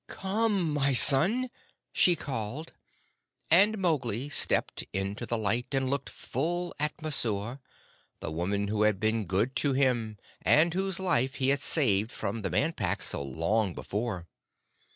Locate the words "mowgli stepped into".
3.77-5.27